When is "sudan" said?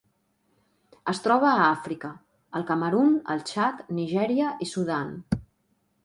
4.71-5.13